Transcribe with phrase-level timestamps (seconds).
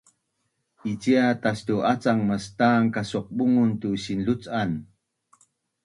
[0.91, 4.71] icia tastu’acang mastan kasoqbungun tu sinluc’an